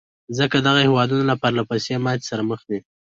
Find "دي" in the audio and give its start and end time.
2.69-2.79